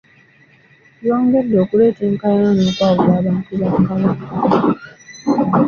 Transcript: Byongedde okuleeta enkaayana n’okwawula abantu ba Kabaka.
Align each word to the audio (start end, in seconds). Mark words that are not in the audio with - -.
Byongedde 0.99 1.55
okuleeta 1.63 2.01
enkaayana 2.09 2.51
n’okwawula 2.63 3.11
abantu 3.19 3.51
ba 3.59 3.69
Kabaka. 3.87 4.27